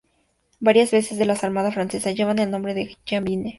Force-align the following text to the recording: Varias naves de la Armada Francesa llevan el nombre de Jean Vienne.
Varias 0.59 0.91
naves 0.93 1.15
de 1.15 1.25
la 1.25 1.33
Armada 1.33 1.71
Francesa 1.71 2.09
llevan 2.09 2.39
el 2.39 2.49
nombre 2.49 2.73
de 2.73 2.97
Jean 3.05 3.23
Vienne. 3.23 3.49